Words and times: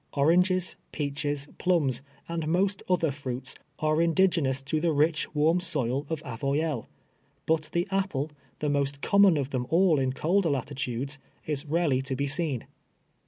Oranges, 0.13 0.77
peaches, 0.91 1.47
plums, 1.59 2.01
and 2.27 2.47
most 2.47 2.81
other 2.89 3.11
fruits 3.11 3.53
are 3.77 4.01
indigenous 4.01 4.59
to 4.63 4.79
the 4.81 4.87
ricli, 4.87 5.27
warm 5.35 5.59
soil 5.59 6.07
of 6.09 6.23
Avoyelles; 6.23 6.87
but 7.45 7.69
the 7.71 7.87
apple, 7.91 8.31
the 8.57 8.69
most 8.71 9.03
common 9.03 9.37
of 9.37 9.51
them 9.51 9.67
all 9.69 9.99
in 9.99 10.11
colder 10.11 10.49
latitudes, 10.49 11.19
is 11.45 11.67
rare 11.67 11.89
ly 11.89 11.99
to 11.99 12.15
be 12.15 12.25
seen. 12.25 12.65